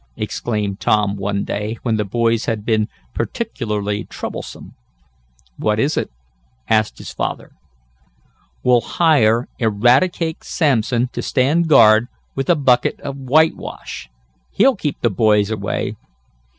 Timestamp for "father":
7.13-7.51